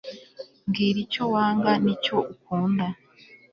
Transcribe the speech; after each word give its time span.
mbwira 0.67 0.97
icyo 1.05 1.23
wanga, 1.33 1.71
n'icyo 1.83 2.17
ukunda 2.33 2.85